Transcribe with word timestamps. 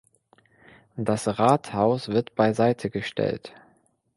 Das 0.97 1.27
Rathaus 1.37 2.07
wird 2.07 2.33
beiseite 2.33 2.89
gestellt. 2.89 3.53